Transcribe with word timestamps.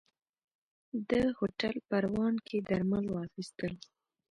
ده 1.09 1.21
هوټل 1.37 1.73
پروان 1.89 2.35
کې 2.47 2.57
درمل 2.69 3.05
واخيستل. 3.11 3.73